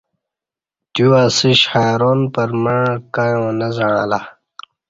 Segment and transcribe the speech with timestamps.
[0.93, 2.79] تیو اسیش حیران پرمع
[3.15, 4.19] کایوں نہ ز عݩلہ